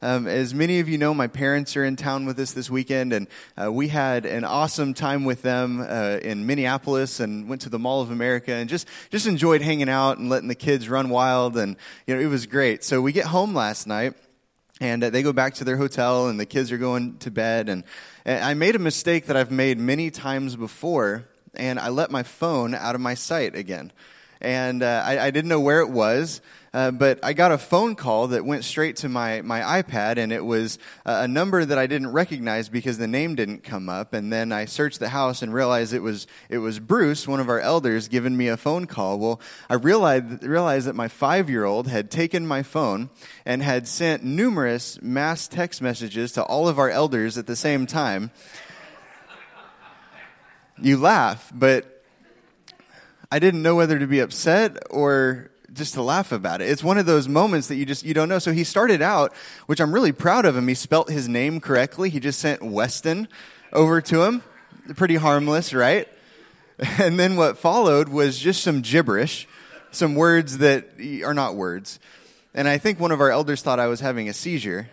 [0.00, 3.12] Um, as many of you know, my parents are in town with us this weekend,
[3.12, 3.26] and
[3.60, 7.80] uh, we had an awesome time with them uh, in Minneapolis, and went to the
[7.80, 11.56] Mall of America, and just just enjoyed hanging out and letting the kids run wild,
[11.56, 11.74] and
[12.06, 12.84] you know it was great.
[12.84, 14.14] So we get home last night,
[14.80, 17.68] and uh, they go back to their hotel, and the kids are going to bed,
[17.68, 17.82] and,
[18.24, 21.24] and I made a mistake that I've made many times before,
[21.54, 23.90] and I let my phone out of my sight again,
[24.40, 26.40] and uh, I, I didn't know where it was.
[26.78, 30.32] Uh, but I got a phone call that went straight to my, my iPad, and
[30.32, 34.14] it was a number that I didn't recognize because the name didn't come up.
[34.14, 37.48] And then I searched the house and realized it was it was Bruce, one of
[37.48, 39.18] our elders, giving me a phone call.
[39.18, 43.10] Well, I realized realized that my five year old had taken my phone
[43.44, 47.86] and had sent numerous mass text messages to all of our elders at the same
[47.86, 48.30] time.
[50.80, 52.04] You laugh, but
[53.32, 56.68] I didn't know whether to be upset or just to laugh about it.
[56.68, 58.38] It's one of those moments that you just you don't know.
[58.38, 59.32] So he started out,
[59.66, 60.68] which I'm really proud of him.
[60.68, 62.10] He spelt his name correctly.
[62.10, 63.28] He just sent Weston
[63.72, 64.42] over to him.
[64.96, 66.08] Pretty harmless, right?
[66.98, 69.48] And then what followed was just some gibberish,
[69.90, 70.90] some words that
[71.24, 71.98] are not words.
[72.54, 74.88] And I think one of our elders thought I was having a seizure.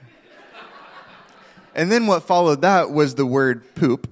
[1.75, 4.09] And then what followed that was the word poop,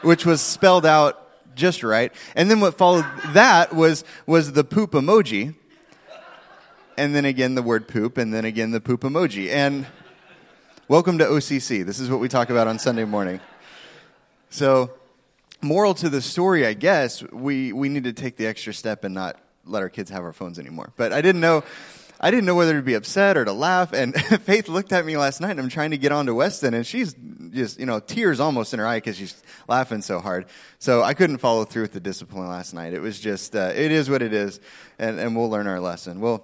[0.00, 2.12] which was spelled out just right.
[2.34, 5.54] And then what followed that was was the poop emoji
[6.96, 9.50] and then again the word poop, and then again the poop emoji.
[9.50, 9.86] And
[10.88, 11.84] welcome to OCC.
[11.84, 13.40] This is what we talk about on Sunday morning.
[14.50, 14.92] So,
[15.60, 19.14] moral to the story, I guess, we, we need to take the extra step and
[19.14, 20.92] not let our kids have our phones anymore.
[20.96, 21.64] But I didn't know.
[22.18, 23.92] I didn't know whether to be upset or to laugh.
[23.92, 26.72] And Faith looked at me last night, and I'm trying to get on to Weston,
[26.72, 27.14] and she's
[27.50, 30.46] just, you know, tears almost in her eye because she's laughing so hard.
[30.78, 32.94] So I couldn't follow through with the discipline last night.
[32.94, 34.60] It was just, uh, it is what it is,
[34.98, 36.20] and, and we'll learn our lesson.
[36.20, 36.42] Well,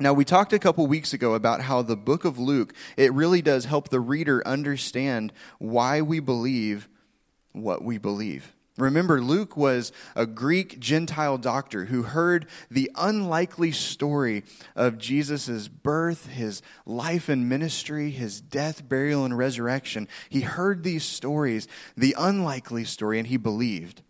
[0.00, 3.42] now, we talked a couple weeks ago about how the book of Luke, it really
[3.42, 6.88] does help the reader understand why we believe
[7.52, 8.54] what we believe.
[8.76, 14.44] Remember, Luke was a Greek Gentile doctor who heard the unlikely story
[14.76, 20.06] of Jesus' birth, his life and ministry, his death, burial, and resurrection.
[20.28, 21.66] He heard these stories,
[21.96, 24.02] the unlikely story, and he believed.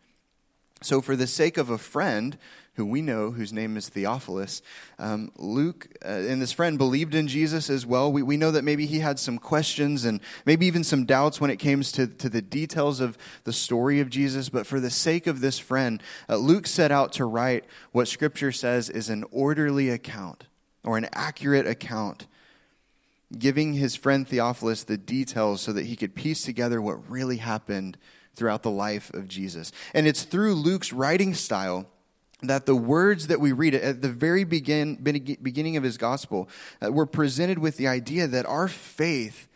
[0.83, 2.37] So, for the sake of a friend,
[2.79, 4.63] who we know, whose name is Theophilus.
[5.01, 8.13] Um, Luke uh, and this friend believed in Jesus as well.
[8.13, 11.51] We, we know that maybe he had some questions and maybe even some doubts when
[11.51, 14.49] it came to, to the details of the story of Jesus.
[14.49, 18.53] But for the sake of this friend, uh, Luke set out to write what Scripture
[18.53, 20.45] says is an orderly account
[20.85, 22.29] or an accurate account
[23.37, 27.99] giving his friend Theophilus the details so that he could piece together what really happened
[28.37, 29.73] throughout the life of Jesus.
[29.93, 31.89] And it's through Luke's writing style
[32.43, 36.49] that the words that we read at the very begin, beginning of his gospel
[36.85, 39.49] uh, were presented with the idea that our faith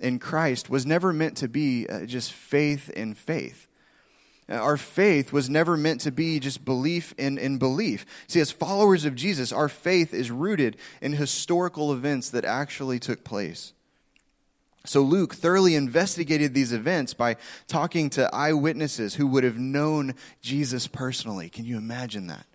[0.00, 3.68] in Christ was never meant to be uh, just faith in faith.
[4.48, 8.04] Uh, our faith was never meant to be just belief in, in belief.
[8.26, 13.24] See, as followers of Jesus, our faith is rooted in historical events that actually took
[13.24, 13.72] place.
[14.84, 17.36] So Luke thoroughly investigated these events by
[17.68, 21.48] talking to eyewitnesses who would have known Jesus personally.
[21.48, 22.46] Can you imagine that?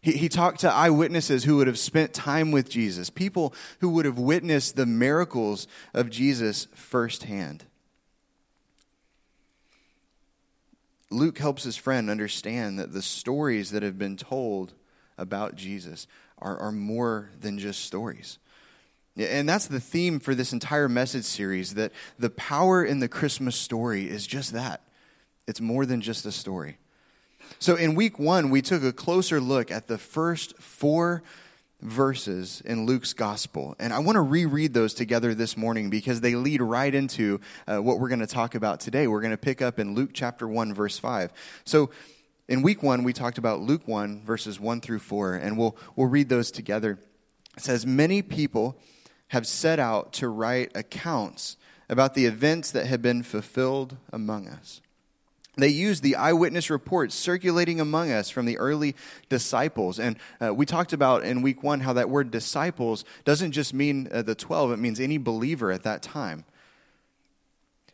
[0.00, 4.04] He, he talked to eyewitnesses who would have spent time with Jesus, people who would
[4.04, 7.64] have witnessed the miracles of Jesus firsthand.
[11.10, 14.72] Luke helps his friend understand that the stories that have been told
[15.18, 16.08] about Jesus
[16.38, 18.38] are, are more than just stories.
[19.16, 23.56] And that's the theme for this entire message series that the power in the Christmas
[23.56, 24.82] story is just that
[25.46, 26.78] it's more than just a story.
[27.58, 31.22] So in week one, we took a closer look at the first four
[31.82, 33.74] verses in Luke's gospel.
[33.78, 37.78] And I want to reread those together this morning because they lead right into uh,
[37.78, 39.08] what we're going to talk about today.
[39.08, 41.32] We're going to pick up in Luke chapter 1, verse 5.
[41.64, 41.90] So
[42.48, 46.08] in week one, we talked about Luke 1, verses 1 through 4, and we'll, we'll
[46.08, 46.98] read those together.
[47.56, 48.78] It says, Many people
[49.32, 51.56] have set out to write accounts
[51.88, 54.82] about the events that have been fulfilled among us.
[55.56, 58.94] They use the eyewitness reports circulating among us from the early
[59.30, 59.98] disciples.
[59.98, 64.06] And uh, we talked about in week one how that word disciples doesn't just mean
[64.12, 66.44] uh, the 12, it means any believer at that time.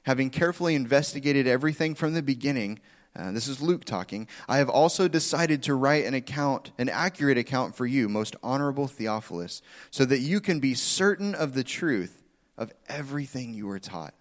[0.03, 2.81] Having carefully investigated everything from the beginning,
[3.19, 4.29] uh, this is Luke talking.
[4.49, 8.87] I have also decided to write an account, an accurate account for you, most honorable
[8.87, 9.61] Theophilus,
[9.91, 12.23] so that you can be certain of the truth
[12.57, 14.15] of everything you were taught.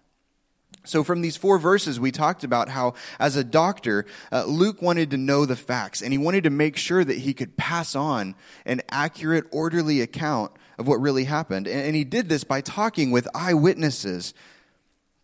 [0.84, 5.10] So, from these four verses, we talked about how, as a doctor, uh, Luke wanted
[5.10, 8.34] to know the facts, and he wanted to make sure that he could pass on
[8.64, 11.68] an accurate, orderly account of what really happened.
[11.68, 14.34] And he did this by talking with eyewitnesses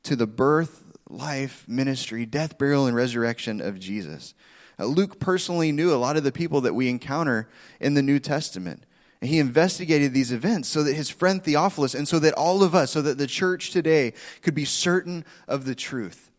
[0.05, 0.84] to the birth,
[1.17, 4.35] life, ministry, death, burial, and resurrection of Jesus.
[4.79, 7.49] Uh, Luke personally knew a lot of the people that we encounter
[7.81, 8.85] in the New Testament.
[9.21, 12.75] And he investigated these events so that his friend Theophilus and so that all of
[12.75, 14.13] us, so that the church today
[14.43, 16.31] could be certain of the truth.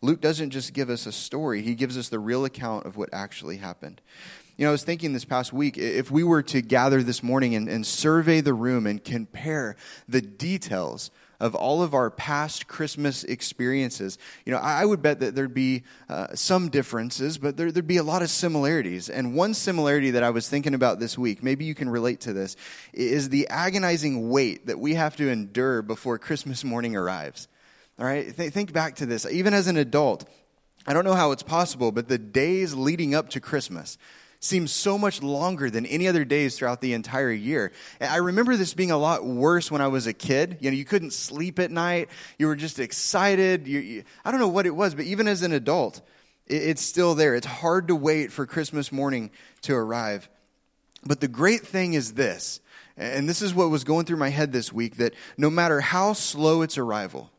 [0.00, 3.08] Luke doesn't just give us a story, he gives us the real account of what
[3.12, 4.00] actually happened.
[4.56, 7.56] You know, I was thinking this past week, if we were to gather this morning
[7.56, 9.74] and, and survey the room and compare
[10.08, 11.10] the details
[11.44, 15.82] of all of our past Christmas experiences, you know, I, would bet that there'd be
[16.08, 19.10] uh, some differences, but there, there'd be a lot of similarities.
[19.10, 22.32] And one similarity that I was thinking about this week, maybe you can relate to
[22.32, 22.56] this,
[22.94, 27.46] is the agonizing wait that we have to endure before Christmas morning arrives.
[27.98, 29.26] All right, Th- think back to this.
[29.30, 30.26] Even as an adult,
[30.86, 33.98] I don't know how it's possible, but the days leading up to Christmas,
[34.44, 37.72] seems so much longer than any other days throughout the entire year.
[37.98, 40.58] And I remember this being a lot worse when I was a kid.
[40.60, 42.10] You know, you couldn't sleep at night.
[42.38, 43.66] You were just excited.
[43.66, 46.02] You, you, I don't know what it was, but even as an adult,
[46.46, 47.34] it, it's still there.
[47.34, 49.30] It's hard to wait for Christmas morning
[49.62, 50.28] to arrive.
[51.04, 52.60] But the great thing is this,
[52.96, 56.12] and this is what was going through my head this week, that no matter how
[56.12, 57.30] slow its arrival,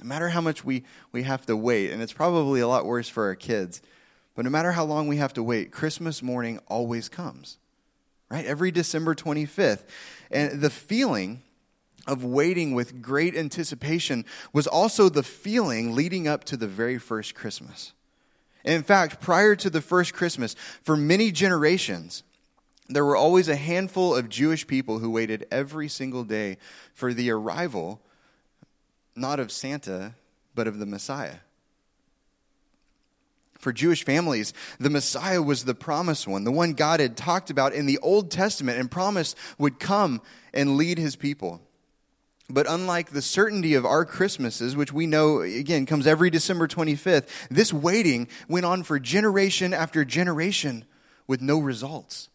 [0.00, 3.08] no matter how much we, we have to wait, and it's probably a lot worse
[3.08, 3.82] for our kids,
[4.34, 7.58] but no matter how long we have to wait, Christmas morning always comes,
[8.30, 8.44] right?
[8.44, 9.84] Every December 25th.
[10.30, 11.42] And the feeling
[12.06, 17.34] of waiting with great anticipation was also the feeling leading up to the very first
[17.34, 17.92] Christmas.
[18.64, 22.22] in fact, prior to the first Christmas, for many generations,
[22.88, 26.58] there were always a handful of Jewish people who waited every single day
[26.92, 28.00] for the arrival,
[29.14, 30.14] not of Santa,
[30.54, 31.36] but of the Messiah
[33.64, 37.72] for Jewish families, the Messiah was the promised one, the one God had talked about
[37.72, 40.22] in the Old Testament and promised would come
[40.52, 41.60] and lead his people.
[42.48, 47.26] But unlike the certainty of our Christmases, which we know, again, comes every December 25th,
[47.48, 50.84] this waiting went on for generation after generation
[51.26, 52.28] with no results.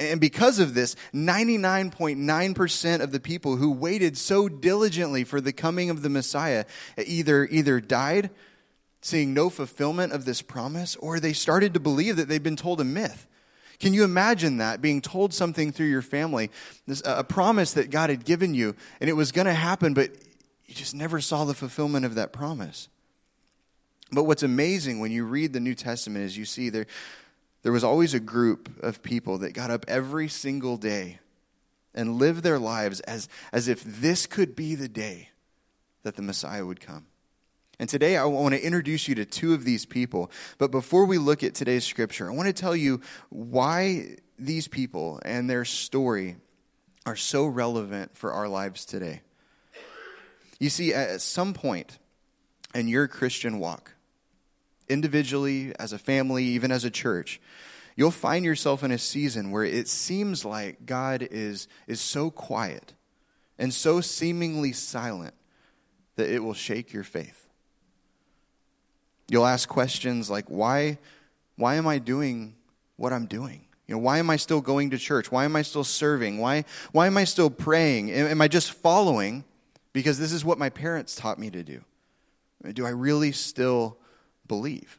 [0.00, 5.88] And because of this, 99.9% of the people who waited so diligently for the coming
[5.88, 6.64] of the Messiah
[6.98, 8.30] either, either died
[9.04, 12.80] seeing no fulfillment of this promise, or they started to believe that they'd been told
[12.80, 13.26] a myth.
[13.78, 16.50] Can you imagine that being told something through your family,
[16.86, 20.10] this, a promise that God had given you, and it was going to happen, but
[20.64, 22.88] you just never saw the fulfillment of that promise?
[24.10, 26.86] But what's amazing when you read the New Testament is you see there,
[27.62, 31.18] there was always a group of people that got up every single day
[31.94, 35.28] and lived their lives as, as if this could be the day
[36.04, 37.04] that the Messiah would come.
[37.78, 40.30] And today I want to introduce you to two of these people.
[40.58, 43.00] But before we look at today's scripture, I want to tell you
[43.30, 46.36] why these people and their story
[47.06, 49.22] are so relevant for our lives today.
[50.60, 51.98] You see, at some point
[52.74, 53.92] in your Christian walk,
[54.88, 57.40] individually, as a family, even as a church,
[57.96, 62.94] you'll find yourself in a season where it seems like God is, is so quiet
[63.58, 65.34] and so seemingly silent
[66.16, 67.43] that it will shake your faith.
[69.28, 70.98] You'll ask questions like, why,
[71.56, 72.54] why am I doing
[72.96, 73.64] what I'm doing?
[73.86, 75.30] You know, why am I still going to church?
[75.30, 76.38] Why am I still serving?
[76.38, 78.10] Why, why am I still praying?
[78.10, 79.44] Am I just following
[79.92, 81.82] because this is what my parents taught me to do?
[82.72, 83.98] Do I really still
[84.46, 84.98] believe?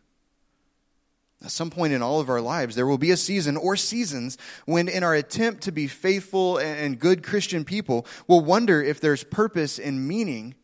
[1.43, 4.37] At some point in all of our lives, there will be a season or seasons
[4.65, 9.23] when, in our attempt to be faithful and good Christian people, we'll wonder if there's
[9.23, 10.55] purpose and meaning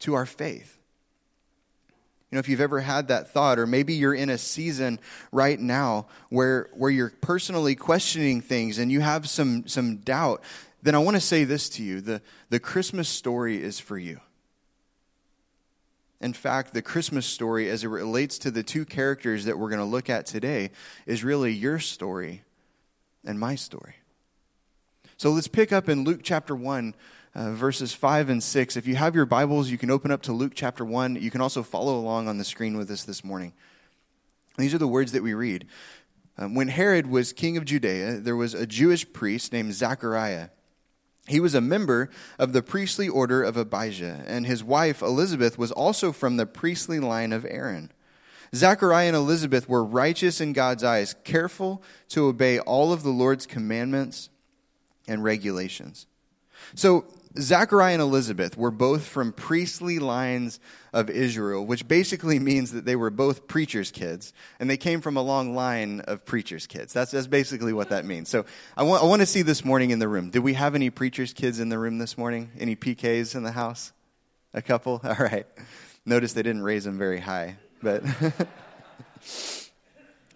[0.00, 0.78] to our faith.
[2.32, 4.98] You know, if you've ever had that thought, or maybe you're in a season
[5.32, 10.42] right now where, where you're personally questioning things and you have some, some doubt,
[10.82, 14.18] then I want to say this to you the, the Christmas story is for you.
[16.22, 19.78] In fact, the Christmas story, as it relates to the two characters that we're going
[19.80, 20.70] to look at today,
[21.04, 22.44] is really your story
[23.26, 23.96] and my story.
[25.18, 26.94] So let's pick up in Luke chapter 1,
[27.34, 28.76] uh, verses 5 and 6.
[28.76, 31.16] If you have your Bibles, you can open up to Luke chapter 1.
[31.16, 33.52] You can also follow along on the screen with us this morning.
[34.58, 35.66] These are the words that we read.
[36.36, 40.48] Um, when Herod was king of Judea, there was a Jewish priest named Zachariah.
[41.26, 45.70] He was a member of the priestly order of Abijah, and his wife Elizabeth was
[45.72, 47.92] also from the priestly line of Aaron.
[48.54, 53.46] Zachariah and Elizabeth were righteous in God's eyes, careful to obey all of the Lord's
[53.46, 54.28] commandments
[55.08, 56.06] and regulations.
[56.74, 57.06] So
[57.38, 60.60] Zachariah and Elizabeth were both from priestly lines
[60.92, 65.16] of Israel, which basically means that they were both preachers' kids, and they came from
[65.16, 66.92] a long line of preachers' kids.
[66.92, 68.28] That's, that's basically what that means.
[68.28, 68.44] So
[68.76, 70.30] I want, I want to see this morning in the room.
[70.30, 72.50] Did we have any preachers' kids in the room this morning?
[72.58, 73.92] Any PKs in the house?
[74.52, 75.00] A couple?
[75.04, 75.46] All right.
[76.04, 78.02] Notice they didn't raise them very high, but.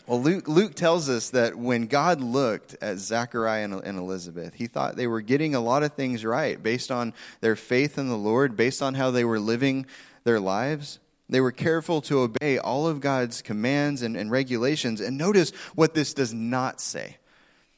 [0.07, 4.69] Well, Luke, Luke, tells us that when God looked at Zachariah and, and, Elizabeth, he
[4.69, 8.17] thought they were getting a lot of things right based on their faith in the
[8.17, 9.85] Lord, based on how they were living
[10.23, 11.01] their lives.
[11.29, 15.01] They were careful to obey all of God's commands and, and regulations.
[15.01, 17.17] And notice what this does not say.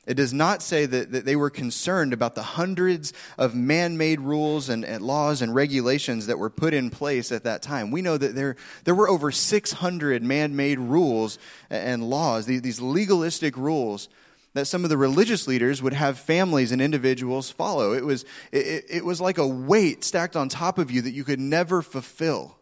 [0.09, 4.21] It does not say that, that they were concerned about the hundreds of man made
[4.21, 7.91] rules and, and, laws and regulations that were put in place at that time.
[7.91, 11.39] We know that there, there were over 600 man made rules
[11.69, 14.09] and laws, these, these legalistic rules
[14.55, 17.93] that some of the religious leaders would have families and individuals follow.
[17.93, 21.23] It was, it, it was like a weight stacked on top of you that you
[21.23, 22.57] could never fulfill.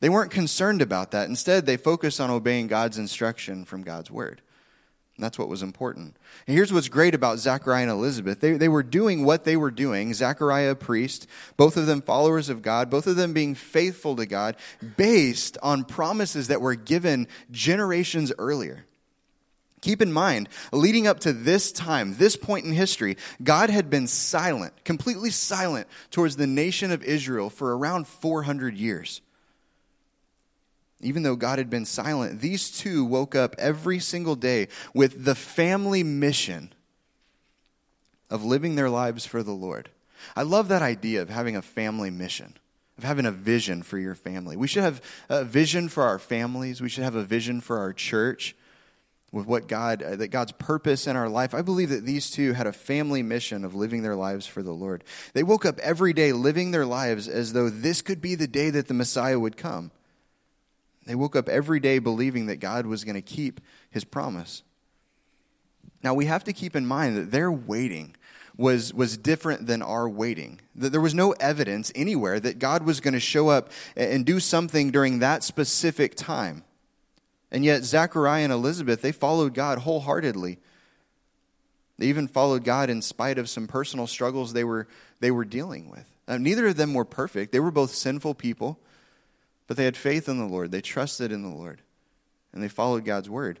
[0.00, 1.28] They weren't concerned about that.
[1.28, 4.42] Instead, they focused on obeying God's instruction from God's word.
[5.18, 6.16] That's what was important.
[6.46, 8.40] And here's what's great about Zachariah and Elizabeth.
[8.40, 10.12] They, they were doing what they were doing.
[10.12, 14.26] Zachariah, a priest, both of them followers of God, both of them being faithful to
[14.26, 14.56] God,
[14.96, 18.86] based on promises that were given generations earlier.
[19.82, 24.06] Keep in mind, leading up to this time, this point in history, God had been
[24.06, 29.20] silent, completely silent towards the nation of Israel for around 400 years.
[31.04, 35.34] Even though God had been silent, these two woke up every single day with the
[35.34, 36.72] family mission
[38.30, 39.90] of living their lives for the Lord.
[40.34, 42.54] I love that idea of having a family mission,
[42.98, 44.56] of having a vision for your family.
[44.56, 47.92] We should have a vision for our families, we should have a vision for our
[47.92, 48.56] church
[49.34, 51.54] with what God, uh, that God's purpose in our life.
[51.54, 54.72] I believe that these two had a family mission of living their lives for the
[54.72, 55.02] Lord.
[55.32, 58.70] They woke up every day living their lives as though this could be the day
[58.70, 59.90] that the Messiah would come.
[61.06, 64.62] They woke up every day believing that God was going to keep his promise.
[66.02, 68.14] Now, we have to keep in mind that their waiting
[68.56, 70.60] was, was different than our waiting.
[70.74, 74.40] That there was no evidence anywhere that God was going to show up and do
[74.40, 76.64] something during that specific time.
[77.50, 80.58] And yet, Zechariah and Elizabeth, they followed God wholeheartedly.
[81.98, 84.88] They even followed God in spite of some personal struggles they were,
[85.20, 86.10] they were dealing with.
[86.26, 87.52] Uh, neither of them were perfect.
[87.52, 88.78] They were both sinful people.
[89.66, 91.80] But they had faith in the Lord, they trusted in the Lord,
[92.52, 93.60] and they followed God's word.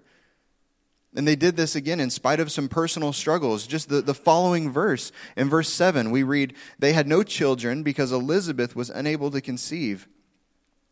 [1.16, 3.66] And they did this again in spite of some personal struggles.
[3.66, 8.10] Just the, the following verse, in verse 7, we read, They had no children because
[8.10, 10.08] Elizabeth was unable to conceive,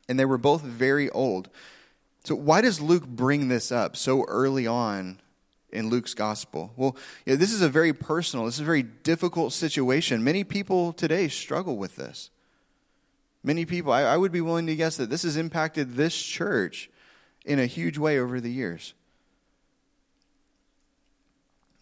[0.08, 1.48] and they were both very old.
[2.24, 5.20] So, why does Luke bring this up so early on
[5.72, 6.72] in Luke's gospel?
[6.76, 10.22] Well, you know, this is a very personal, this is a very difficult situation.
[10.22, 12.30] Many people today struggle with this.
[13.44, 16.90] Many people, I, I would be willing to guess that this has impacted this church
[17.44, 18.94] in a huge way over the years.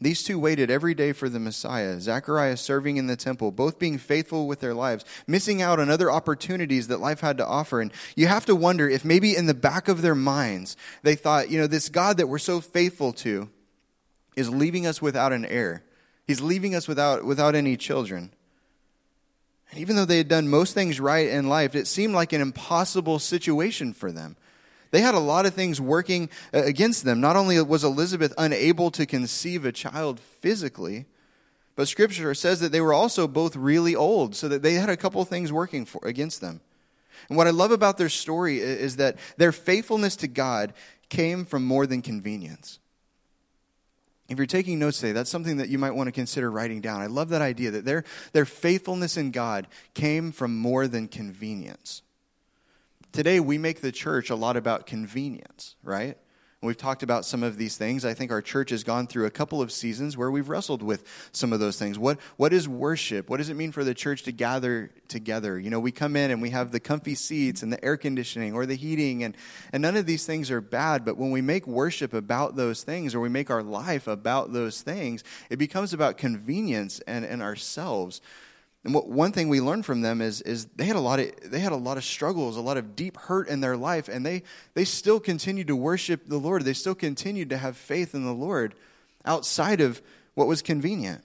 [0.03, 3.99] These two waited every day for the Messiah, Zechariah serving in the temple, both being
[3.99, 7.83] faithful with their lives, missing out on other opportunities that life had to offer.
[7.83, 11.51] And you have to wonder if maybe in the back of their minds, they thought,
[11.51, 13.51] you know, this God that we're so faithful to
[14.37, 15.83] is leaving us without an heir.
[16.27, 18.33] He's leaving us without, without any children.
[19.71, 22.41] And even though they had done most things right in life, it seemed like an
[22.41, 24.37] impossible situation for them.
[24.91, 27.21] They had a lot of things working uh, against them.
[27.21, 31.07] Not only was Elizabeth unable to conceive a child physically,
[31.77, 34.97] but scripture says that they were also both really old, so that they had a
[34.97, 36.61] couple things working for, against them.
[37.29, 40.73] And what I love about their story is that their faithfulness to God
[41.09, 42.80] came from more than convenience.
[44.31, 47.03] If you're taking notes today, that's something that you might want to consider writing down.
[47.03, 52.03] I love that idea that their, their faithfulness in God came from more than convenience.
[53.11, 56.17] Today, we make the church a lot about convenience, right?
[56.63, 58.05] We've talked about some of these things.
[58.05, 61.05] I think our church has gone through a couple of seasons where we've wrestled with
[61.33, 61.99] some of those things.
[61.99, 63.31] What, what is worship?
[63.31, 65.59] What does it mean for the church to gather together?
[65.59, 68.53] You know, we come in and we have the comfy seats and the air conditioning
[68.53, 69.39] or the heating, and,
[69.73, 71.03] and none of these things are bad.
[71.03, 74.83] But when we make worship about those things or we make our life about those
[74.83, 78.21] things, it becomes about convenience and, and ourselves.
[78.85, 81.31] And what, one thing we learned from them is, is they had a lot of
[81.51, 84.25] they had a lot of struggles, a lot of deep hurt in their life, and
[84.25, 84.43] they
[84.75, 86.65] they still continued to worship the Lord.
[86.65, 88.75] They still continued to have faith in the Lord
[89.25, 90.01] outside of
[90.35, 91.23] what was convenient.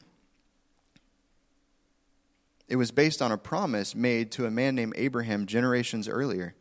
[2.67, 6.55] It was based on a promise made to a man named Abraham generations earlier.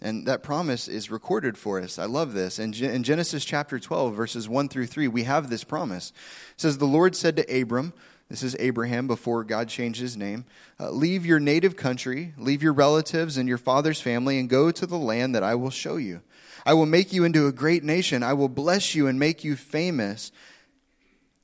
[0.00, 1.98] And that promise is recorded for us.
[1.98, 2.58] I love this.
[2.58, 6.12] In, Genesis chapter 12, verses 1 through 3, we have this promise.
[6.54, 7.94] It says, The Lord said to Abram,
[8.28, 10.44] This is Abraham before God changed his name.
[10.80, 14.86] Uh, leave your native country, leave your relatives and your father's family, and go to
[14.86, 16.22] the land that I will show you.
[16.64, 18.22] I will make you into a great nation.
[18.22, 20.32] I will bless you and make you famous,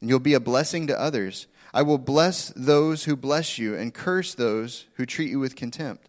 [0.01, 1.47] and you'll be a blessing to others.
[1.73, 6.09] I will bless those who bless you and curse those who treat you with contempt.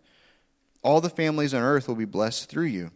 [0.82, 2.92] All the families on earth will be blessed through you.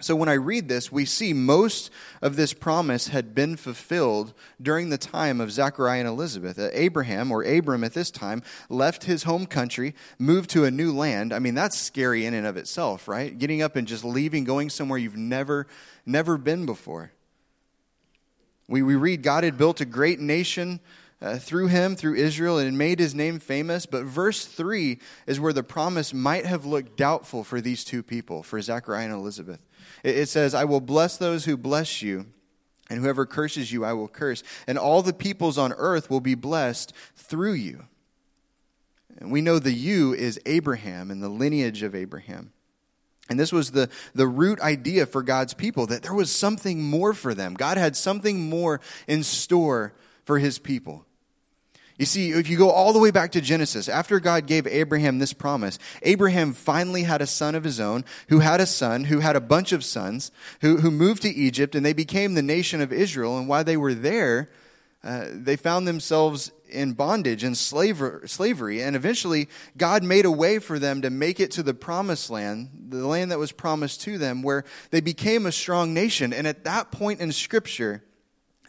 [0.00, 1.90] So when I read this, we see most
[2.22, 6.56] of this promise had been fulfilled during the time of Zechariah and Elizabeth.
[6.56, 10.92] Uh, Abraham, or Abram at this time, left his home country, moved to a new
[10.92, 11.32] land.
[11.32, 13.36] I mean, that's scary in and of itself, right?
[13.36, 15.66] Getting up and just leaving, going somewhere you've never,
[16.06, 17.10] never been before.
[18.68, 20.78] We, we read God had built a great nation
[21.20, 23.86] uh, through him, through Israel, and made his name famous.
[23.86, 28.44] But verse 3 is where the promise might have looked doubtful for these two people,
[28.44, 29.60] for Zechariah and Elizabeth.
[30.02, 32.26] It, says, I will bless those who bless you,
[32.90, 34.42] and whoever curses you, I will curse.
[34.66, 37.84] And all the peoples on earth will be blessed through you.
[39.18, 42.52] And we know the you is Abraham and the lineage of Abraham.
[43.28, 47.12] And this was the, the root idea for God's people that there was something more
[47.12, 47.54] for them.
[47.54, 49.92] God had something more in store
[50.24, 51.04] for his people.
[51.98, 55.18] You see, if you go all the way back to Genesis, after God gave Abraham
[55.18, 59.18] this promise, Abraham finally had a son of his own, who had a son, who
[59.18, 62.80] had a bunch of sons, who, who moved to Egypt, and they became the nation
[62.80, 63.36] of Israel.
[63.36, 64.48] And while they were there,
[65.02, 68.82] uh, they found themselves in bondage and slavery.
[68.82, 72.70] And eventually, God made a way for them to make it to the promised land,
[72.90, 76.32] the land that was promised to them, where they became a strong nation.
[76.32, 78.04] And at that point in Scripture,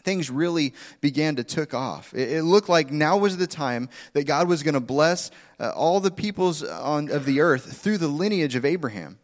[0.02, 2.12] things really began to took off.
[2.14, 5.70] It, it, looked like now was the time that God was going to bless uh,
[5.70, 9.18] all the peoples on, of the earth through the lineage of Abraham.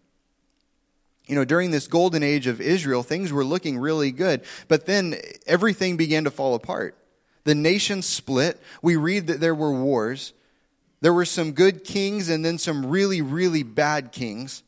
[1.26, 5.16] You know, during this golden age of Israel, things were looking really good, but then
[5.46, 6.96] everything began to fall apart.
[7.44, 8.60] The nation split.
[8.82, 10.32] We read that there were wars.
[11.00, 14.62] There were some good kings and then some really, really bad kings.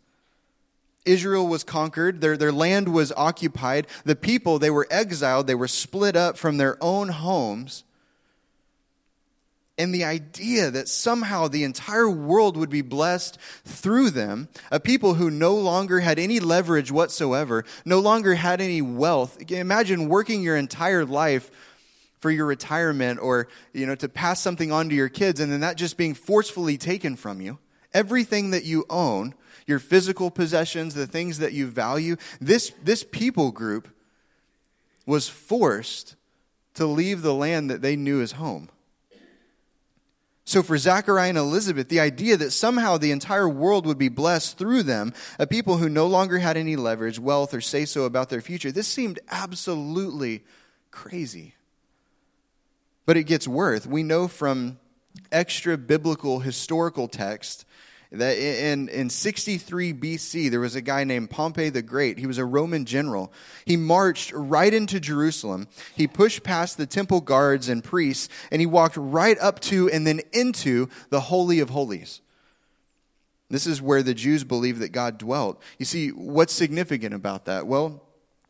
[1.09, 3.87] Israel was conquered, their, their land was occupied.
[4.05, 7.85] The people, they were exiled, they were split up from their own homes.
[9.79, 15.15] And the idea that somehow the entire world would be blessed through them, a people
[15.15, 19.50] who no longer had any leverage whatsoever, no longer had any wealth.
[19.50, 21.50] Imagine working your entire life
[22.21, 25.61] for your retirement or you know to pass something on to your kids and then
[25.61, 27.59] that just being forcefully taken from you
[27.95, 29.32] everything that you own
[29.69, 32.17] your physical possessions, the things that you value.
[32.41, 33.89] This, this people group
[35.07, 36.17] was forced
[36.75, 38.71] to leave the land that they knew as home.
[40.45, 44.57] So, for Zachariah and Elizabeth, the idea that somehow the entire world would be blessed
[44.57, 48.31] through them, a people who no longer had any leverage, wealth, or say so about
[48.31, 50.43] their future, this seemed absolutely
[50.91, 51.54] crazy.
[53.04, 53.87] But it gets worse.
[53.87, 54.78] We know from
[55.31, 57.67] extra biblical historical text
[58.10, 62.18] that in, in 63 BC, there was a guy named Pompey the Great.
[62.18, 63.32] He was a Roman general.
[63.66, 65.68] He marched right into Jerusalem.
[65.94, 70.06] He pushed past the temple guards and priests, and he walked right up to and
[70.06, 72.23] then into the Holy of Holies.
[73.50, 75.60] This is where the Jews believed that God dwelt.
[75.78, 77.66] You see, what's significant about that?
[77.66, 78.02] Well,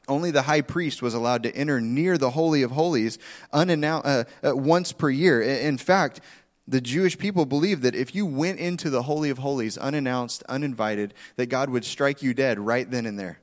[0.08, 3.18] only the high priest was allowed to enter near the Holy of Holies
[3.52, 4.24] uh, uh,
[4.56, 5.42] once per year.
[5.42, 6.20] In fact,
[6.68, 11.14] the Jewish people believed that if you went into the Holy of Holies unannounced, uninvited,
[11.36, 13.40] that God would strike you dead right then and there.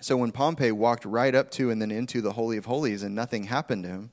[0.00, 3.14] So when Pompey walked right up to and then into the Holy of Holies and
[3.14, 4.10] nothing happened to him,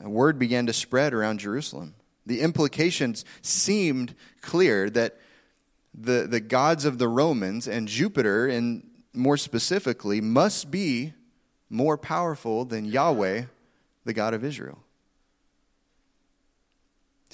[0.00, 1.94] a word began to spread around Jerusalem.
[2.26, 5.18] The implications seemed clear that
[5.94, 11.14] the, the gods of the Romans and Jupiter, and more specifically, must be
[11.70, 13.44] more powerful than Yahweh,
[14.04, 14.80] the God of Israel.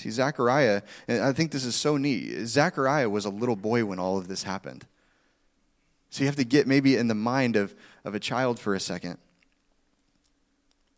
[0.02, 2.44] See, Zechariah, and I think this is so neat.
[2.46, 4.84] Zechariah was a little boy when all of this happened.
[6.10, 7.72] So you have to get maybe in the mind of,
[8.04, 9.18] of a child for a second.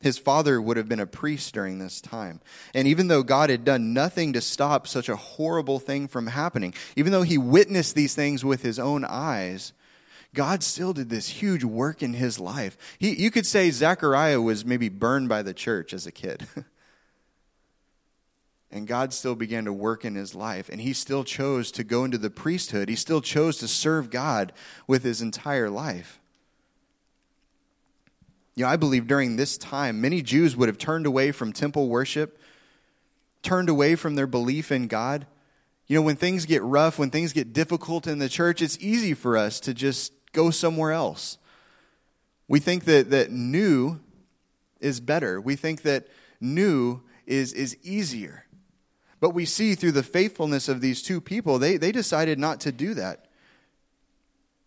[0.01, 2.41] His father would have been a priest during this time.
[2.73, 6.73] And even though God had done nothing to stop such a horrible thing from happening,
[6.97, 9.75] even though he witnessed these things with his own eyes,
[10.33, 12.79] God still did this huge work in his life.
[12.99, 16.47] He, you could say Zechariah was maybe burned by the church as a kid.
[18.75, 20.69] and God still began to work in his life.
[20.69, 22.89] And he still chose to go into the priesthood.
[22.89, 24.53] He still chose to serve God
[24.89, 26.19] with his entire life.
[28.57, 31.89] You know, I believe during this time, many Jews would have turned away from temple
[31.89, 32.37] worship,
[33.43, 35.29] turned away from their belief in God.
[35.87, 39.15] You know, when things get rough, when things get difficult in the church, it's easy
[39.15, 41.39] for us to just go somewhere else.
[42.49, 44.01] We think that, that new
[44.81, 45.41] is better.
[45.41, 46.09] We think that
[46.41, 48.45] new is, is easier.
[49.25, 52.71] But we see through the faithfulness of these two people, they, they decided not to
[52.71, 53.25] do that.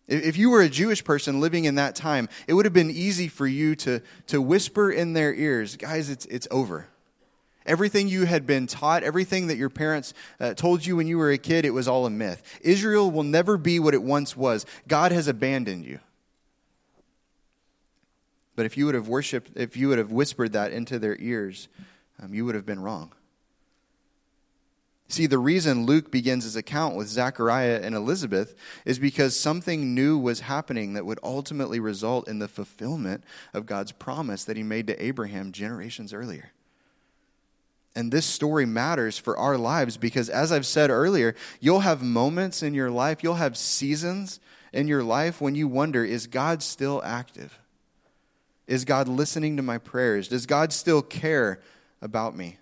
[0.08, 3.28] If you were a Jewish person living in that time, it would have been easy
[3.28, 6.88] for you to, to whisper in their ears, guys, it's, it's over.
[7.66, 11.30] Everything you had been taught, everything that your parents uh, told you when you were
[11.30, 12.42] a kid, it was all a myth.
[12.60, 14.66] Israel will never be what it once was.
[14.88, 16.00] God has abandoned you.
[18.56, 21.68] But if you would have worshiped, if you would have whispered that into their ears,
[22.20, 23.12] um, you would have been wrong.
[25.10, 30.18] See, the reason Luke begins his account with Zechariah and Elizabeth is because something new
[30.18, 34.86] was happening that would ultimately result in the fulfillment of God's promise that he made
[34.88, 36.50] to Abraham generations earlier.
[37.96, 42.62] And this story matters for our lives because, as I've said earlier, you'll have moments
[42.62, 44.40] in your life, you'll have seasons
[44.74, 47.58] in your life when you wonder, is God still active?
[48.66, 50.28] Is God listening to my prayers?
[50.28, 51.60] Does God still care
[52.02, 52.58] about me?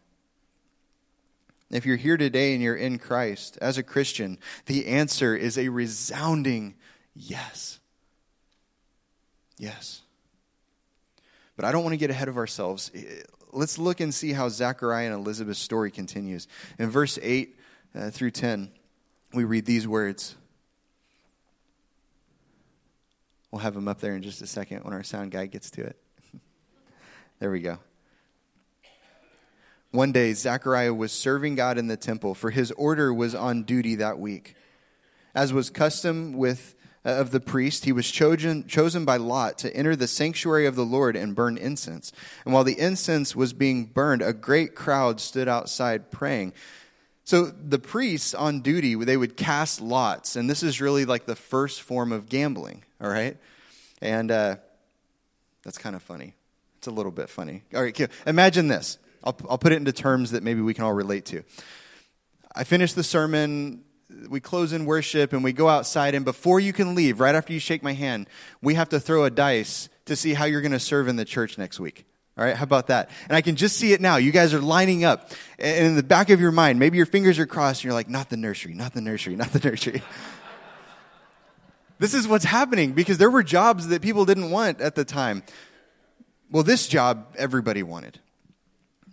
[1.71, 5.69] If you're here today and you're in Christ as a Christian, the answer is a
[5.69, 6.75] resounding
[7.15, 7.81] yes.
[9.59, 10.03] Yes.
[11.57, 12.93] But I don't want to get ahead of ourselves.
[13.53, 16.47] Let's look and see how Zechariah and Elizabeth's story continues.
[16.79, 17.59] In verse 8
[17.95, 18.71] uh, through 10,
[19.33, 20.37] we read these words.
[23.51, 25.83] We'll have them up there in just a second when our sound guy gets to
[25.83, 25.97] it.
[27.41, 27.79] there we go.
[29.91, 33.95] One day, Zechariah was serving God in the temple, for his order was on duty
[33.97, 34.55] that week.
[35.35, 39.75] As was custom with uh, of the priest, he was chosen, chosen by Lot to
[39.75, 42.13] enter the sanctuary of the Lord and burn incense.
[42.45, 46.53] And while the incense was being burned, a great crowd stood outside praying.
[47.25, 51.37] So the priests on duty, they would cast lots, and this is really like the
[51.37, 53.37] first form of gambling, all right?
[54.01, 54.57] And uh,
[55.65, 56.35] that's kind of funny.
[56.79, 57.63] It's a little bit funny.
[57.75, 58.99] All right, imagine this.
[59.27, 61.43] I'll, I'll put it into terms that maybe we can all relate to.
[62.55, 63.85] I finish the sermon,
[64.31, 67.53] we close in worship, and we go outside, and before you can leave, right after
[67.53, 68.29] you shake my hand,
[68.63, 71.25] we have to throw a dice to see how you're going to serve in the
[71.25, 72.07] church next week.
[72.39, 73.11] All right, how about that?
[73.29, 74.17] And I can just see it now.
[74.17, 75.31] You guys are lining up.
[75.59, 78.11] And in the back of your mind, maybe your fingers are crossed and you're like,
[78.11, 80.03] not the nursery, not the nursery, not the nursery.
[81.99, 85.43] this is what's happening because there were jobs that people didn't want at the time.
[86.51, 88.21] Well, this job everybody wanted.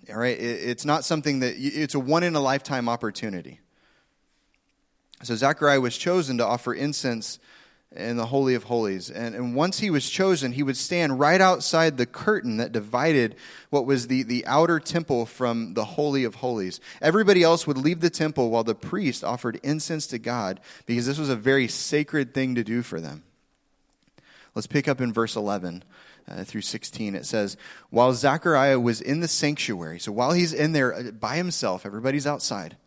[0.10, 3.62] All right, it's not something that it's a one in a lifetime opportunity.
[5.24, 7.40] So Zechariah was chosen to offer incense
[7.96, 9.10] in the Holy of Holies.
[9.10, 13.36] And, and once he was chosen, he would stand right outside the curtain that divided
[13.70, 16.80] what was the, the outer temple from the Holy of Holies.
[17.02, 21.20] Everybody else would leave the temple while the priest offered incense to God because this
[21.20, 23.24] was a very sacred thing to do for them.
[24.56, 25.84] Let's pick up in verse 11.
[26.28, 27.58] Uh, through 16, it says,
[27.90, 32.26] While Zechariah was in the sanctuary, so while he's in there uh, by himself, everybody's
[32.26, 32.78] outside,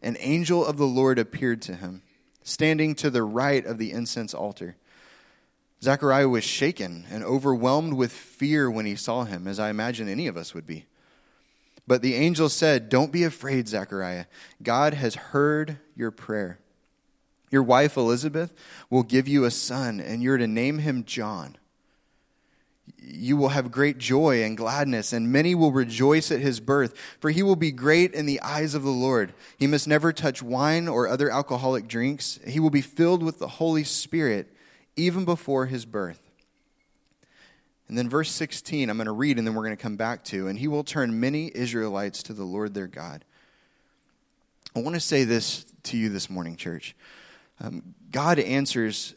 [0.00, 2.02] an angel of the Lord appeared to him
[2.48, 4.76] standing to the right of the incense altar.
[5.82, 10.26] Zechariah was shaken and overwhelmed with fear when he saw him, as I imagine any
[10.26, 10.86] of us would be.
[11.86, 14.24] But the angel said, Don't be afraid, Zechariah.
[14.62, 16.58] God has heard your prayer.
[17.50, 18.54] Your wife Elizabeth
[18.90, 21.57] will give you a son, and you're to name him John
[23.10, 27.30] you will have great joy and gladness, and many will rejoice at his birth, for
[27.30, 29.32] he will be great in the eyes of the Lord.
[29.58, 32.38] He must never touch wine or other alcoholic drinks.
[32.46, 34.54] He will be filled with the Holy Spirit
[34.96, 36.20] even before his birth.
[37.88, 40.22] And then, verse 16, I'm going to read and then we're going to come back
[40.24, 40.48] to.
[40.48, 43.24] And he will turn many Israelites to the Lord their God.
[44.76, 46.94] I want to say this to you this morning, church.
[47.60, 49.14] Um, God answers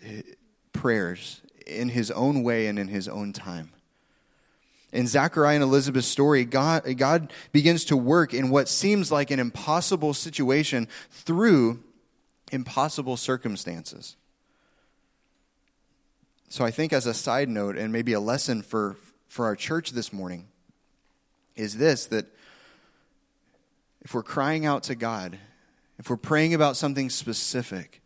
[0.71, 3.71] prayers in his own way and in his own time.
[4.91, 9.39] In Zachariah and Elizabeth's story, God, God begins to work in what seems like an
[9.39, 11.81] impossible situation through
[12.51, 14.17] impossible circumstances.
[16.49, 18.97] So, I think, as a side note, and maybe a lesson for,
[19.29, 20.47] for our church this morning,
[21.55, 22.25] is this that
[24.01, 25.37] if we're crying out to God,
[25.97, 28.00] if we're praying about something specific,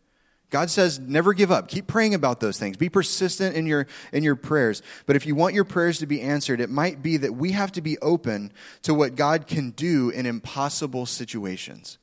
[0.50, 1.68] God says never give up.
[1.68, 2.78] Keep praying about those things.
[2.78, 4.82] Be persistent in your in your prayers.
[5.06, 7.72] But if you want your prayers to be answered, it might be that we have
[7.74, 8.52] to be open
[8.84, 11.98] to what God can do in impossible situations.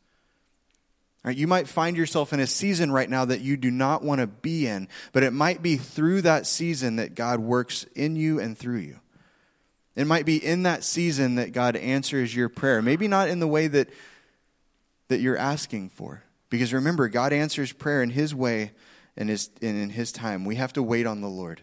[1.25, 4.21] Right, you might find yourself in a season right now that you do not want
[4.21, 8.41] to be in, but it might be through that season that God works in you
[8.41, 8.99] and through you.
[9.95, 12.83] It might be in that season that God answers your prayer.
[12.83, 13.89] Maybe not in the way that,
[15.09, 16.25] that you're asking for.
[16.53, 18.73] Because remember, God answers prayer in His way
[19.17, 20.45] and his, and in His time.
[20.45, 21.62] We have to wait on the Lord.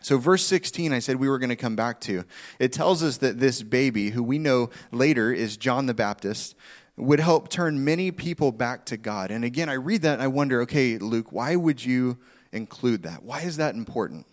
[0.00, 2.22] So, verse 16, I said we were going to come back to.
[2.60, 6.54] It tells us that this baby, who we know later is John the Baptist,
[6.96, 9.32] would help turn many people back to God.
[9.32, 12.18] And again, I read that and I wonder okay, Luke, why would you
[12.52, 13.24] include that?
[13.24, 14.26] Why is that important?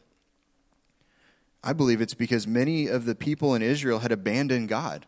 [1.63, 5.07] I believe it's because many of the people in Israel had abandoned God.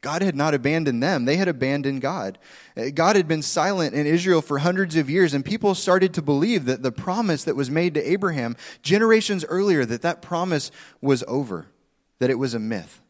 [0.00, 2.38] God had not abandoned them, they had abandoned God.
[2.76, 6.22] Uh, God had been silent in Israel for hundreds of years, and people started to
[6.22, 11.24] believe that the promise that was made to Abraham generations earlier, that that promise was
[11.26, 11.66] over,
[12.20, 13.00] that it was a myth.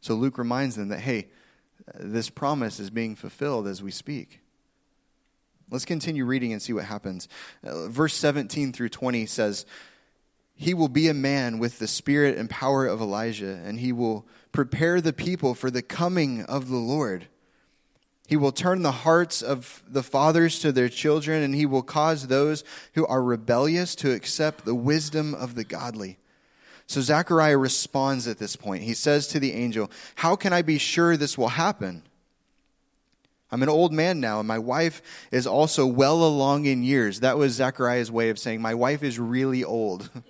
[0.00, 1.28] So Luke reminds them that, hey,
[1.94, 4.40] this promise is being fulfilled as we speak.
[5.70, 7.28] Let's continue reading and see what happens.
[7.62, 9.66] Uh, verse 17 through 20 says,
[10.60, 14.26] He will be a man with the spirit and power of Elijah, and he will
[14.50, 17.28] prepare the people for the coming of the Lord.
[18.26, 22.26] He will turn the hearts of the fathers to their children, and he will cause
[22.26, 26.18] those who are rebellious to accept the wisdom of the godly.
[26.88, 28.82] So Zechariah responds at this point.
[28.82, 32.02] He says to the angel, How can I be sure this will happen?
[33.52, 37.20] I'm an old man now, and my wife is also well along in years.
[37.20, 40.10] That was Zechariah's way of saying, My wife is really old.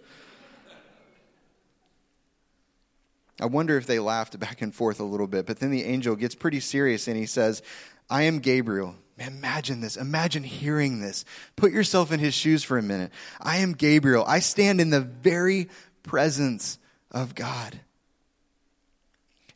[3.41, 6.17] I wonder if they laughed back and forth a little bit, but then the angel
[6.17, 7.63] gets pretty serious and he says,
[8.11, 8.97] I am Gabriel.
[9.19, 9.97] Imagine this.
[9.97, 11.25] Imagine hearing this.
[11.57, 13.13] Put yourself in his shoes for a minute.
[13.41, 14.25] I am Gabriel.
[14.27, 15.69] I stand in the very
[16.03, 16.79] presence
[17.11, 17.81] of God.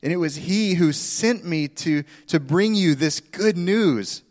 [0.02, 4.22] And it was he who sent me to, to bring you this good news.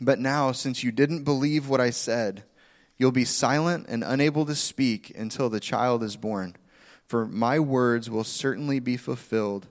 [0.00, 2.42] But now, since you didn't believe what I said,
[2.98, 6.56] you'll be silent and unable to speak until the child is born
[7.08, 9.66] for my words will certainly be fulfilled.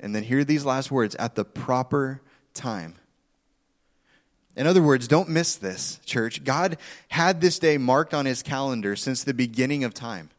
[0.00, 2.22] And then hear these last words at the proper
[2.54, 2.94] time.
[4.56, 6.42] In other words, don't miss this, church.
[6.42, 10.30] God had this day marked on his calendar since the beginning of time.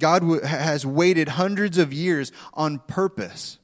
[0.00, 3.58] God has waited hundreds of years on purpose.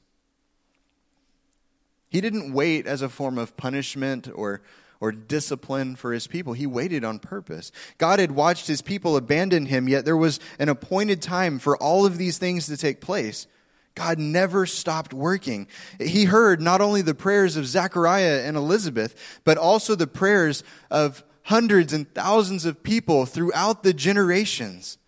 [2.09, 4.63] He didn't wait as a form of punishment or
[5.01, 6.53] or discipline for his people.
[6.53, 7.71] He waited on purpose.
[7.99, 12.05] God had watched his people abandon him, yet there was an appointed time for all
[12.05, 13.47] of these things to take place.
[13.95, 15.67] God never stopped working.
[15.99, 21.25] He heard not only the prayers of Zechariah and Elizabeth, but also the prayers of
[21.43, 24.99] hundreds and thousands of people throughout the generations.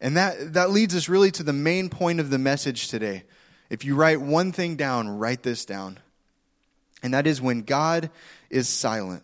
[0.00, 3.24] And that, that leads us really to the main point of the message today.
[3.70, 5.98] If you write one thing down, write this down.
[7.02, 8.10] And that is when God
[8.50, 9.22] is silent,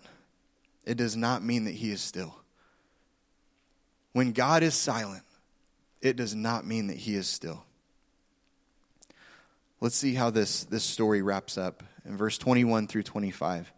[0.84, 2.34] it does not mean that he is still.
[4.12, 5.24] When God is silent,
[6.00, 7.64] it does not mean that he is still.
[9.80, 13.72] Let's see how this, this story wraps up in verse 21 through 25.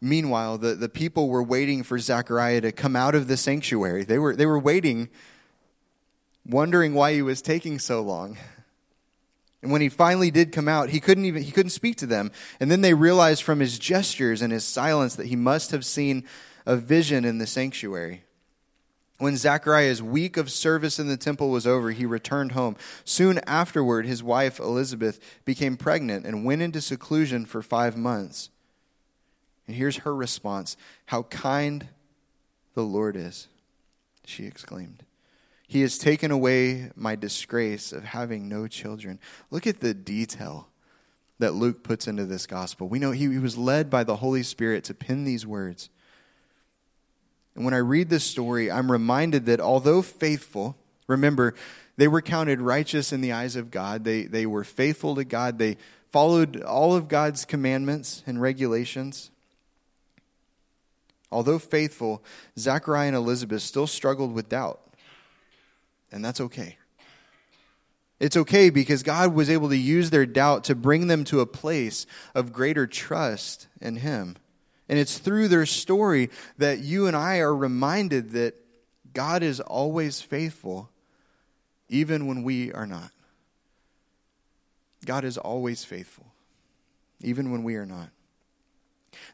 [0.00, 4.04] Meanwhile, the, the people were waiting for Zechariah to come out of the sanctuary.
[4.04, 5.10] They were, they were waiting,
[6.46, 8.36] wondering why he was taking so long.
[9.62, 12.32] And when he finally did come out, he couldn't even he couldn't speak to them.
[12.60, 16.24] And then they realized from his gestures and his silence that he must have seen
[16.64, 18.24] a vision in the sanctuary.
[19.18, 22.76] When Zachariah's week of service in the temple was over, he returned home.
[23.04, 28.48] Soon afterward, his wife Elizabeth became pregnant and went into seclusion for five months.
[29.66, 31.88] And here's her response How kind
[32.72, 33.48] the Lord is,
[34.24, 35.04] she exclaimed.
[35.70, 39.20] He has taken away my disgrace of having no children.
[39.52, 40.66] Look at the detail
[41.38, 42.88] that Luke puts into this gospel.
[42.88, 45.88] We know he, he was led by the Holy Spirit to pen these words.
[47.54, 51.54] And when I read this story, I'm reminded that although faithful, remember,
[51.96, 54.02] they were counted righteous in the eyes of God.
[54.02, 55.60] They, they were faithful to God.
[55.60, 55.76] They
[56.10, 59.30] followed all of God's commandments and regulations.
[61.30, 62.24] Although faithful,
[62.58, 64.80] Zachariah and Elizabeth still struggled with doubt
[66.12, 66.76] and that's okay.
[68.18, 71.46] It's okay because God was able to use their doubt to bring them to a
[71.46, 74.36] place of greater trust in Him.
[74.88, 78.54] And it's through their story that you and I are reminded that
[79.14, 80.90] God is always faithful,
[81.88, 83.10] even when we are not.
[85.06, 86.26] God is always faithful,
[87.22, 88.10] even when we are not.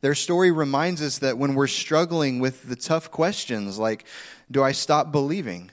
[0.01, 4.07] Their story reminds us that when we're struggling with the tough questions like,
[4.51, 5.71] do I stop believing?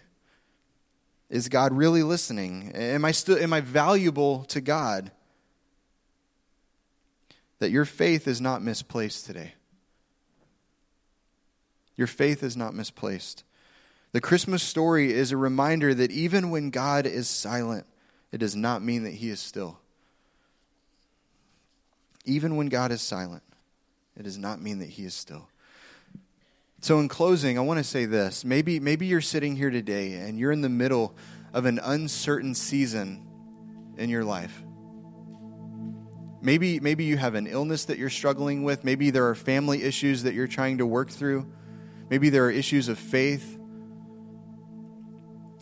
[1.33, 2.73] Is God really listening?
[2.75, 5.09] Am I still am I valuable to God?
[7.57, 9.55] That your faith is not misplaced today.
[11.97, 13.43] Your faith is not misplaced.
[14.11, 17.87] The Christmas story is a reminder that even when God is silent,
[18.31, 19.79] it does not mean that he is still.
[22.25, 23.41] Even when God is silent,
[24.15, 25.47] it does not mean that he is still.
[26.83, 28.43] So, in closing, I want to say this.
[28.43, 31.15] Maybe, maybe you're sitting here today and you're in the middle
[31.53, 33.25] of an uncertain season
[33.97, 34.61] in your life.
[36.41, 38.83] Maybe, maybe you have an illness that you're struggling with.
[38.83, 41.49] Maybe there are family issues that you're trying to work through.
[42.09, 43.57] Maybe there are issues of faith.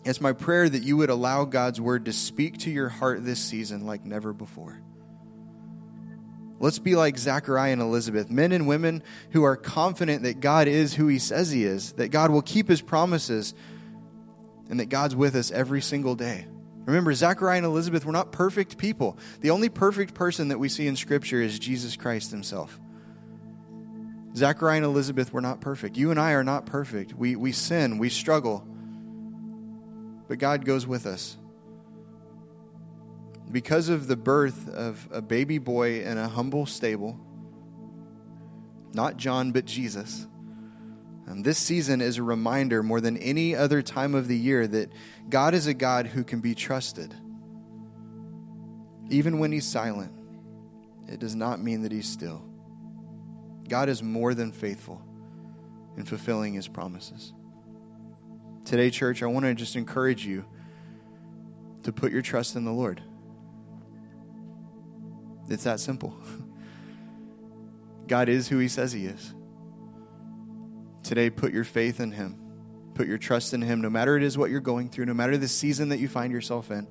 [0.04, 3.38] It's my prayer that you would allow God's word to speak to your heart this
[3.38, 4.82] season like never before.
[6.62, 10.94] Let's be like Zachariah and Elizabeth, men and women who are confident that God is
[10.94, 13.52] who he says he is, that God will keep his promises,
[14.70, 16.46] and that God's with us every single day.
[16.84, 19.18] Remember, Zachariah and Elizabeth were not perfect people.
[19.40, 22.80] The only perfect person that we see in Scripture is Jesus Christ himself.
[24.36, 25.96] Zachariah and Elizabeth were not perfect.
[25.96, 27.12] You and I are not perfect.
[27.12, 28.64] We, we sin, we struggle,
[30.28, 31.36] but God goes with us
[33.52, 37.20] because of the birth of a baby boy in a humble stable,
[38.94, 40.26] not John, but Jesus.
[41.26, 44.90] And this season is a reminder more than any other time of the year that
[45.28, 47.14] God is a God who can be trusted.
[49.10, 50.12] Even when He's silent,
[51.06, 52.42] it does not mean that He's still.
[53.68, 55.00] God is more than faithful
[55.96, 57.32] in fulfilling His promises.
[58.64, 60.44] Today, church, I want to just encourage you
[61.82, 63.02] to put your trust in the Lord.
[65.48, 66.14] It's that simple.
[68.06, 69.34] God is who He says He is.
[71.02, 72.38] Today, put your faith in Him.
[72.94, 75.36] Put your trust in Him, no matter it is what you're going through, no matter
[75.36, 76.86] the season that you find yourself in.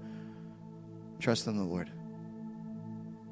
[1.19, 1.91] Trust in the Lord.